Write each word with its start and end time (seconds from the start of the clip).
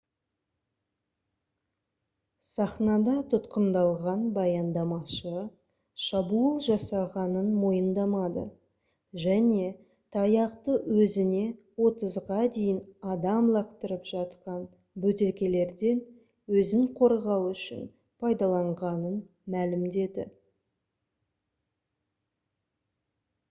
сахнада 2.51 3.11
тұтқындалған 3.33 4.21
баяндамашы 4.37 5.43
шабуыл 6.05 6.55
жасағанын 6.69 7.51
мойындамады 7.65 8.45
және 9.25 9.67
таяқты 10.17 10.79
өзіне 11.03 11.43
отызға 11.89 12.39
дейін 12.57 12.81
адам 13.17 13.53
лақтырып 13.59 14.09
жатқан 14.15 14.65
бөтелкелерден 15.05 16.03
өзін 16.61 16.91
қорғау 17.01 17.49
үшін 17.53 17.87
пайдаланғанын 18.25 19.23
мәлімдеді 19.59 20.27